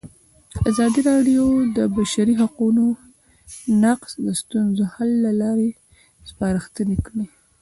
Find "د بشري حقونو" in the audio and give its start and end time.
1.77-2.85